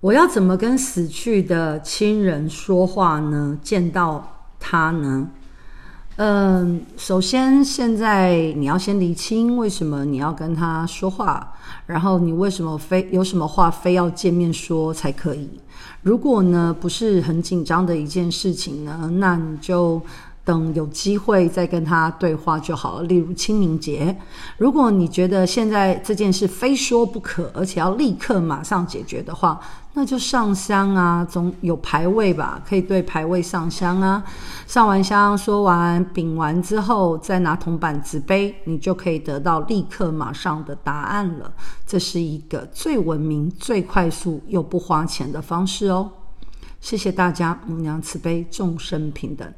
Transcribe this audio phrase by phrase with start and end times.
[0.00, 3.58] 我要怎么跟死去的亲人说话呢？
[3.62, 5.28] 见到他呢？
[6.16, 11.52] 嗯，首先，现在你要先厘清为什么你要跟他说话，
[11.84, 15.60] 然后你为什么非有什么话非要见面说才可以？
[16.02, 20.00] 如果呢，不是很紧张的一件事情呢，那你就。
[20.44, 23.02] 等有机会再跟他对话就好了。
[23.04, 24.16] 例如清明节，
[24.56, 29.60] 如果你觉得现在这件事非说不可，而且要立刻马上解决的话，
[29.94, 34.22] 那就上香啊，总有牌位吧，可以对牌位上香啊。
[34.66, 41.52] 上完香，说完禀完之后，再拿铜板纸杯，你就可以得到立刻马上的答案了。
[41.86, 46.10] 这是一个最文明、最快速又不花钱的方式哦。
[46.80, 49.52] 谢谢大家，母娘慈悲，众生平等。